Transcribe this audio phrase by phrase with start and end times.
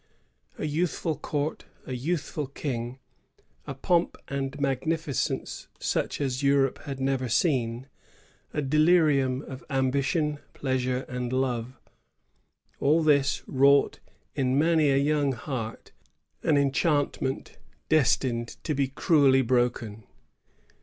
[0.57, 2.97] A youthful court, a youthful king;
[3.67, 7.87] a pomp and magnificence such as Europe had never seen;
[8.51, 11.79] a delirium of ambition, pleasure, and love,—
[12.79, 13.99] all this wrought
[14.33, 15.91] in many a young heart
[16.41, 20.05] an enchant ment destined to be cruelly broken.